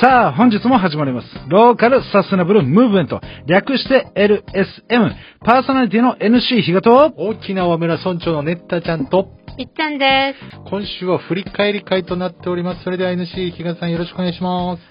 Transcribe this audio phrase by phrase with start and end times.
[0.00, 1.26] さあ、本日も始まります。
[1.48, 3.20] ローカルサステナブルムーブメント。
[3.46, 5.10] 略して LSM。
[5.44, 10.60] パーソナリティの NC 比嘉と、大きな和村村長のネッタちゃんと、いっちゃんです。
[10.70, 12.84] 今週は振り返り会となっております。
[12.84, 14.82] それでは NC 比嘉さんよろしくお願いします。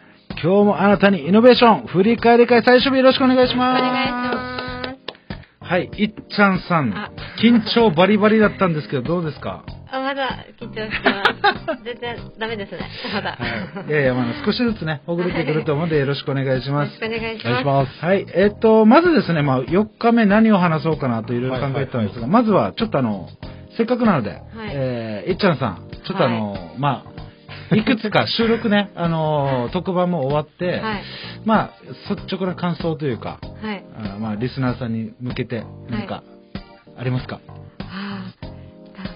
[0.43, 3.81] 今日もあなたにイノベーション、振り返り会最終日よろしくお願いしおます。
[3.81, 4.97] 願いしま
[5.61, 5.67] す。
[5.69, 9.63] はい、いっちゃんさんあ、緊張バリバリだったんですけど、どうですか？
[9.91, 11.23] あ、まだ緊張してま
[11.77, 11.83] す。
[11.83, 12.79] 全然ダメですね。
[13.13, 13.37] まだ。
[13.87, 17.19] いやいや、まあ少しずつね、ほぐれてくると思うんでよろしくお願いしますよろし。
[17.19, 17.59] くお願いします。
[17.61, 18.05] します。
[18.05, 23.29] はい、えっと、まずですね、まあ4日目何を話そうかなといろいろ考えてたんですが、まずはちょっとあの、
[23.77, 24.41] せっかくなので、
[24.71, 31.03] えーいっちゃんさん、ちょっとあの、まあ、いくつか収録ね、あの、特番も終わって、はい。
[31.45, 31.71] まあ、
[32.09, 33.83] 率直な感想というか、はい。
[33.95, 36.23] あまあ、リスナーさんに向けて何か
[36.97, 37.53] ありますか、ああ、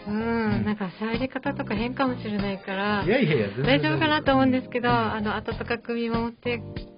[0.05, 6.90] 多分、なんか喋り方とか変かもしれないからい、やいやいや、大丈夫かなと思うんですけど、あの、温かく見守ってく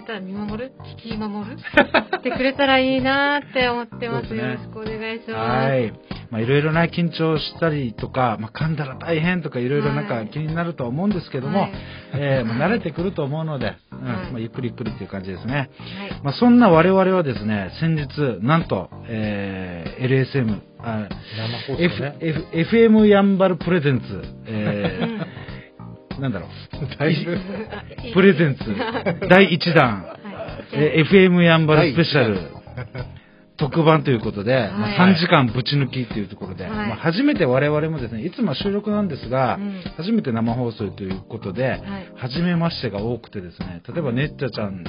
[0.00, 0.72] れたら、見守る？
[1.04, 1.56] 聞き守る？
[2.18, 4.32] ってくれたらいいなーって思ってます。
[4.34, 5.32] ねよろしくお願いします。
[5.32, 5.92] はい。
[6.30, 11.72] まあ、いろいろな緊張したりとか、まあ、噛んだら大変とか、いろいろなんかはい気になるとは思うんですけども、はい
[12.14, 15.54] えー まあ、慣れてくると思うので、うんはいまあ、ゆっくりゆっくりっていう感じですね。
[15.54, 15.68] はい。
[16.22, 21.08] まあ、そんな我々はですね、先日、なんと、えー LSM、あ
[21.66, 22.16] 生放 F 送ね。
[22.20, 24.97] F FM ヤンバルプレゼンツ、えー
[26.18, 28.64] なんだろう、プレゼンツ、
[29.28, 30.18] 第1弾、はい。
[30.72, 32.38] えー FM ヤンバルスペシャル。
[33.58, 36.72] 特番ということで、まあ、はい3時間ぶち抜きというところで、はい。
[36.88, 39.82] まあ、初めて我々もですね、いつもは収録なんですが、うん。
[39.96, 41.82] 初めて生放送ということで、はい。
[42.16, 44.84] 初めましてが多くてですね、例えばねっちゃちゃん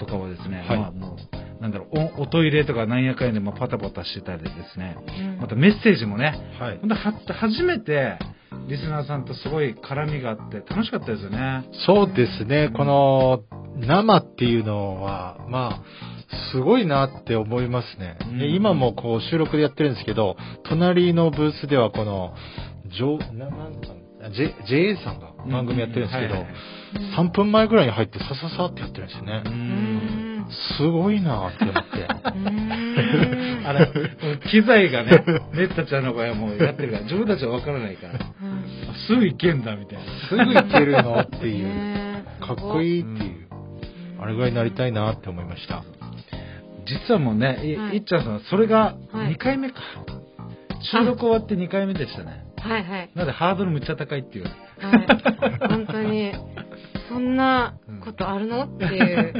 [0.00, 0.78] とかはですね、はい。
[0.78, 1.16] まあも
[1.60, 5.38] う、なんだろう、おおトイレとかなんやかんやでまあパタパタしてたりですね、うん。
[5.38, 6.78] またメッセージもね、はい。
[6.78, 8.18] ほんとは初めて
[8.68, 11.64] リスナーさんとすごい絡みがあって楽しかったですよね。
[11.86, 13.42] そうですね、この
[13.80, 15.82] 生っていうのは、まあ、
[16.52, 18.18] すごいなって思いますね。
[18.20, 18.38] うん。
[18.38, 22.34] で今もこう収録でやってるんですけど、隣のブースではこの、
[22.94, 23.88] ジョー、ななんか、
[24.36, 29.42] J、JA さんが番組やってるんですけどうんはいはい、3分前ぐらいに入ってさささってやってるんですよね。
[30.78, 31.80] すごいなって思って。
[32.34, 33.66] うん。
[33.66, 33.92] あれ、
[34.50, 38.18] 機材がね、ねったちゃんの場合はもうやってるから、自分たちは分からないから、
[39.06, 40.04] すぐ行けんだみたいな。
[40.28, 43.48] すぐ行けるのっていう、かっこいいっていう、
[44.20, 45.84] あれぐらいになりたいなって思いました。
[46.86, 49.76] 実はもうね、い,、はいっちゃんさん、それがはい2回目か。
[50.92, 52.44] 収録終わって2回目でしたね。
[52.56, 53.10] はいはい。
[53.14, 54.44] なのでハードルむっちゃ高いっていう。
[54.44, 55.68] はい。
[55.68, 56.32] 本当に、
[57.08, 57.74] そんな
[58.04, 59.32] ことあるのっていう。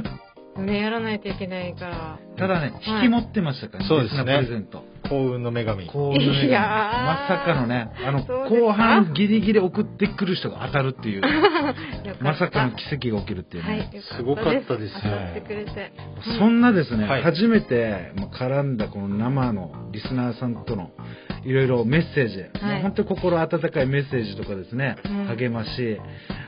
[0.56, 2.18] ね、やらないといけないから。
[2.36, 4.84] ただね、はい引き持ってましたからそうですねプレゼント。
[5.08, 5.86] 幸運の女神。
[5.86, 11.22] こういうねいやまーさかのね、あの、後半ギリギリ送ってくる人が当たるっていう、
[12.20, 13.70] まさかの奇跡が起きるっていうね。
[13.70, 13.90] はい。
[14.00, 14.22] す。
[14.22, 15.00] ごかったですよ。
[15.04, 15.92] 当たってくれて。
[16.38, 17.22] そんなですね、はい。
[17.22, 20.90] 初めてまあ絡んだこの生のリスナーさんとの
[21.44, 25.36] いろいろメッセージ、もう本当に心温かいメッセージとかですね、うん。
[25.36, 26.00] 励まし、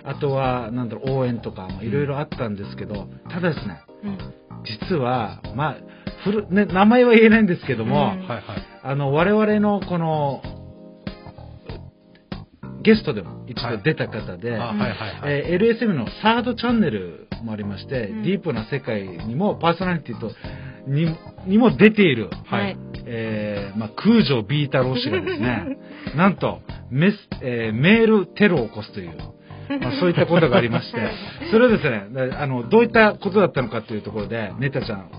[0.04, 4.19] あとはなんだろう応援とかいろいろあったんですけど、ただですね、うん。
[4.65, 5.76] 実は、まあ、
[6.25, 8.42] ふるね、名前は言えないんですけども、うんはいはい。
[8.82, 10.42] あの、我々のこの、
[12.82, 15.20] ゲストでも一度出た方で、あ、はいはいはい。
[15.25, 20.31] えー LSM のサードチャンネルもありまして、うんディープな世界にもパーソナリティと
[20.86, 21.14] に
[21.47, 22.76] にも出ている、はい。
[23.06, 25.78] えーまあ、空城 B 太郎氏がですね、
[26.16, 26.60] なんと
[26.91, 29.10] メス、えーメールテロを起こすという、
[29.78, 31.12] まあ、そういったことがありましてはい、
[31.50, 35.10] それをですね、であの、どういったことだったのかというところで、ネタちゃん、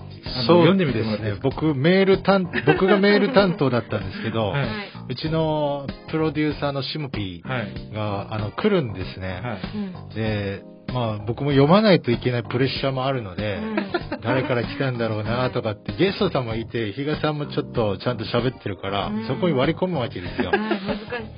[0.46, 1.22] そう読んです。
[1.22, 4.68] ね僕、メール担、僕がメール担当だったんですけど、はいはい。
[5.08, 7.62] うちのプロデューサーのシムピはい。
[7.90, 9.40] ーが、あの、来るんですね。
[9.42, 9.58] はい。
[9.74, 10.14] うん。
[10.14, 13.76] で、まあ僕も読まないといけないプレッシャーもあるので、うん
[14.22, 20.60] 誰から来たんだろうなとかって、ゲストさんもいて、比嘉さんもちょっとちゃんと喋ってるから、うんそこに割り込むわけですよはい。。
[20.60, 20.78] 難し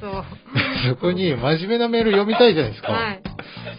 [0.03, 0.25] そう。
[0.89, 2.93] そこに真面目なメール読みたいじゃないですか。
[2.93, 3.23] はい。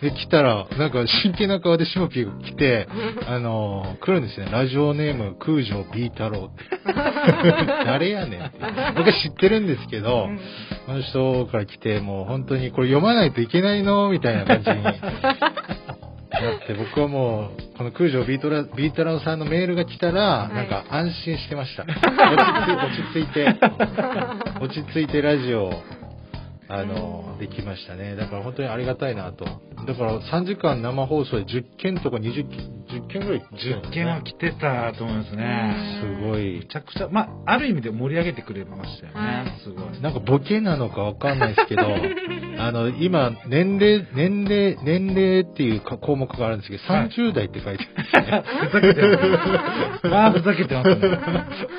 [0.02, 2.88] で、来たら、なんか真剣な顔でシモピーが来て、
[3.28, 4.48] あの、来るんですね。
[4.52, 6.64] ラジオネーム、空城 B 太郎って。
[7.86, 8.60] 誰やねんって。
[8.96, 10.40] 僕は知ってるんですけど、うん
[10.88, 14.10] あの人から来て、もう本当にこれ読まないといけないの？
[14.10, 14.94] みたいな感じになっ
[16.68, 21.84] て、僕はもう、この空城太郎 B 太郎さんのメールが来たら、いなんか安心してました。
[21.90, 21.92] 落
[22.96, 25.84] ち着いて、落ち着いて、落ち着いてラジオを
[26.68, 28.16] あの、できましたね。
[28.16, 29.46] だから本当にありがたいなと。
[29.46, 36.02] だから3時間生放送で10件とか20件、10件ぐらい来てたんです10件は来てたと思いますね。
[36.02, 36.66] すごいめ。
[36.66, 39.60] ちゃくちゃ、まあ、ある意味で盛り上げてくれましたよはいね。
[39.64, 40.02] すごい。
[40.02, 41.84] なんかボケなのかわかんないですけど、
[42.58, 48.44] あの、今、年齢、年齢、年齢っていうか項目があるんですけど、はい30代って書いてあるんですね。
[48.62, 50.08] ふざけてます。
[50.08, 51.20] まあ、ふざけてますね。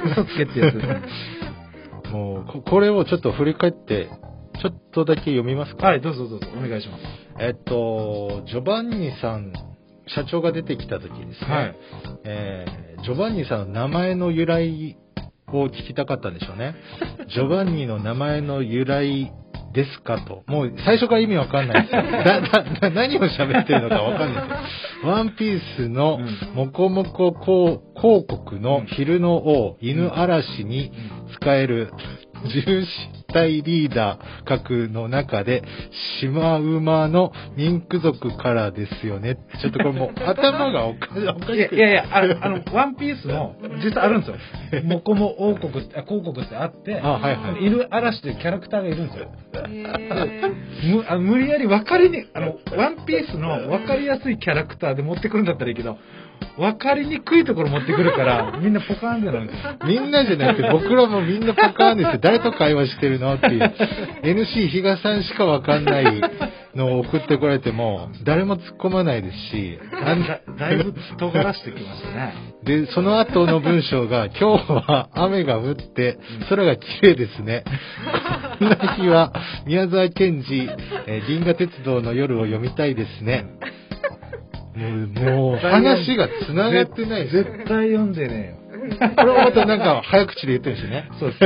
[0.12, 2.12] 嘘つけってやつ。
[2.12, 4.08] もうこ、これをちょっと振り返って、
[4.62, 5.88] ちょっとだけ読みますか？
[5.88, 7.02] はい、どうぞどうぞ、お願いします。
[7.38, 9.52] えっと、ジョバンニさん、
[10.06, 11.76] 社長が出てきた時ですね、はい
[12.24, 14.96] えージョバンニさんの名前の由来
[15.48, 16.74] を聞きたかったんでしょうね。
[17.28, 19.30] ジョバンニの名前の由来
[19.74, 20.42] ですかと。
[20.46, 22.02] もう最初から意味わかんないですよ。
[22.24, 25.10] だ、だ、だ何を喋ってるのかわかんないですよ。
[25.12, 30.90] ワンピースのうんモコモコ広広告の昼の王、犬嵐に
[31.34, 31.92] 使える
[32.44, 32.84] 重
[33.36, 35.62] 視体リーダー格の中で、
[36.20, 39.36] シマウマのミンク族からですよね。
[39.60, 41.22] ちょっとこれもう頭がおかしい。
[41.22, 41.34] いや
[41.68, 43.54] くいやいや、ああの、ワンピースの、
[43.84, 44.82] 実際あるんですよ。
[44.84, 49.30] モコモ王国って、あ広告ってあって、あはいはい犬嵐というキャラクターがいるんですよ。
[49.68, 55.98] へむあ無理やり分かりに、あの、ワンピースの分かりやすいキャラクターで持ってくるんだったらいいけど、
[56.58, 59.76] 分かりにくいところ持ってくるから、みんなポカーンってなるんですよ。
[59.84, 62.18] みんなじゃなくて、僕らもみんなパカーンですよ。
[62.20, 63.25] 誰と会話してるの？
[63.34, 63.74] っていう。
[64.22, 66.20] NC 比嘉さんしかわかんない
[66.74, 72.34] のを送ってこられても、誰も突っ込まないですし、あんだだいぶ尖らしてきましたね。
[72.64, 76.18] で、その後の文章が、今日は雨が降って、
[76.48, 77.64] 空が綺麗ですね。
[78.58, 79.32] こんな日は、
[79.66, 80.68] 宮沢賢治、
[81.06, 83.46] えー銀河鉄道の夜を読みたいですね。
[84.76, 87.28] もう、もう、話が繋がってない。
[87.28, 88.65] 絶対読んでね
[89.16, 91.10] これはまたなんか、早口で言ってるんですよね。
[91.18, 91.40] そうです。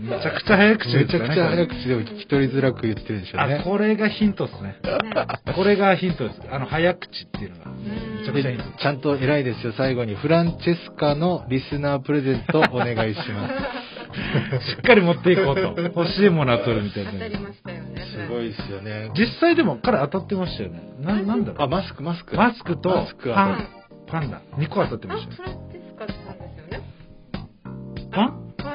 [0.00, 1.04] めちゃくちゃ早口でね。
[1.04, 3.62] めちゃくちゃ早口でも聞き取りづらく言ってるんでしょうあ、ね。
[3.64, 4.76] これがヒントですね。
[5.54, 6.42] これがヒントです。
[6.50, 7.70] あの、早口っていうのが。
[7.70, 8.78] めちゃくちゃヒント。
[8.78, 10.14] ちゃんと偉いですよ、最後に。
[10.14, 13.94] フランチェスカのリスナープレゼントお願いします。
[14.70, 15.80] しっかり持っていこうと。
[15.80, 17.12] 欲しいものは取るみたいな。
[17.12, 18.02] 当たりましたよね。
[18.02, 19.10] すごいですよね。
[19.14, 20.82] 実際でも彼当たってましたよね。
[21.00, 21.62] な、なんだろう。
[21.62, 22.36] あ、マスク、マスク。
[22.36, 23.58] マスクとマスクパンは、
[24.06, 24.40] パンダ。
[24.58, 25.63] 2個当たってまあ、したよ。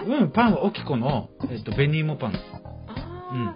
[0.06, 2.44] うん、パンはオキコの、えっと、紅芋パンです。
[2.54, 3.56] あ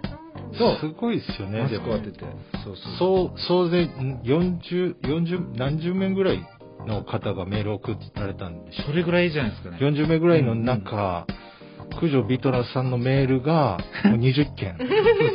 [0.58, 2.24] そうすごいですよね、マでもスク当てて。
[2.64, 3.36] そうそう。
[3.46, 6.46] そう、総勢ん40、40、何十名ぐらい
[6.86, 9.78] の方がメールを送られたんでしょそれぐらいじゃないですかね。
[9.80, 11.26] 40名ぐらいの中、
[12.00, 14.78] 九条ビトラさんのメールが もう20件、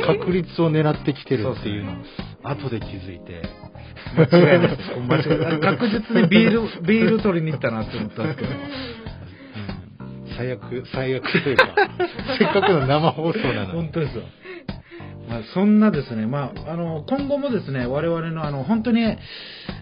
[0.05, 1.95] 確率を狙ってきてるっていうのを、
[2.43, 3.41] 後で気づいて、
[4.15, 4.89] 間違いないです。
[4.99, 5.59] 間違いない。
[5.59, 8.49] 確実にビール、ビール取りに行ったなって思ったんですけど。
[10.39, 11.75] 最悪、最悪というか、
[12.39, 13.71] せっかくの生放送なのに。
[13.73, 14.23] 本当ですよ。
[15.27, 19.17] まあ、そんなですね、まあ、あの、今後もですね、我々のあの、本当に、え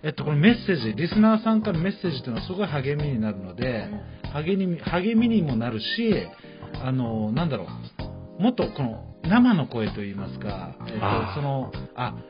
[0.09, 3.87] っと、このメッセージ、リスナーさんからのメッセージというのはすごい励みになるので、
[4.33, 6.27] 励み、励みにもなるし、
[6.83, 7.67] あの、なんだろ
[8.39, 10.99] う、もっとこの、生の声といいますか、えっと、
[11.35, 12.23] その、あ、ん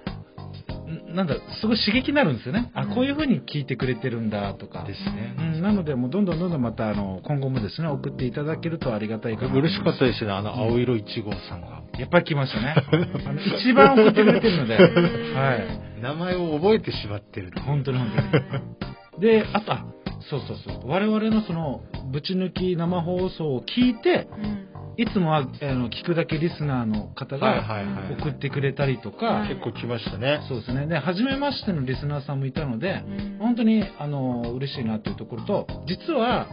[1.14, 2.72] なんだ、すごい刺激になるんですよね。
[2.74, 4.86] あ、こういう風に聞いてくれてるんだとか。
[4.86, 5.36] ですね。
[5.38, 9.54] うん、なので、もうどんどんどんどんまた、あの、今後もですね、送っていただけるとありがたいかな。
[9.54, 11.82] 嬉しかったですね、あの、青色1号さんが。
[12.00, 12.76] やっぱり来ましたね。
[12.78, 16.02] あ の一番送ってくれてるので、はい。
[16.02, 17.52] 名前を覚えてしまってる。
[17.66, 19.22] 本当に本当に。
[19.22, 19.86] で、あと、あ
[20.30, 20.90] そうそうそう。
[20.90, 21.82] 我々のその、
[22.12, 24.77] ぶち抜き生放送を聞いて、うん。
[24.98, 28.18] いつもは、あの、聞くだけリスナーの方はいが。
[28.20, 30.40] 送ってくれたりとか、はい結構来ましたね。
[30.48, 30.88] そうですね。
[30.88, 36.48] で、初めましてのリスナーさんもいたので、うん本当に、あの、嬉しいなというところと、実は、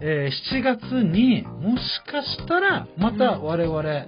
[0.00, 4.06] えー7月にもしかしたらまた我々、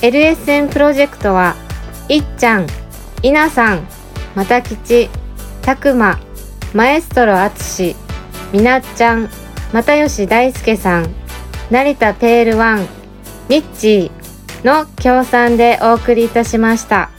[0.00, 1.56] LSN プロジェクトは、
[2.08, 2.68] いっちゃん、
[3.22, 3.88] いなさん、
[4.36, 5.10] またきち、
[5.66, 6.20] たくま、
[6.74, 7.96] マエストロあつし、
[8.52, 9.28] みなっちゃん、
[9.72, 11.12] またよし大輔さん、
[11.72, 12.86] 成田ペールワン、
[13.48, 17.10] ミッチーの協賛でお送りいたしました。